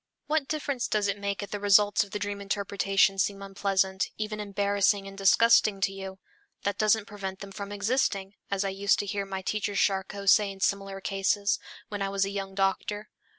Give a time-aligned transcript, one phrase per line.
[0.25, 4.39] What difference does it make if the results of the dream interpretation seem unpleasant, even
[4.39, 6.17] embarrassing and disgusting to you?
[6.63, 10.49] "That doesn't prevent them from existing," as I used to hear my teacher Charcot say
[10.51, 11.59] in similar cases,
[11.89, 13.11] when I was a young doctor.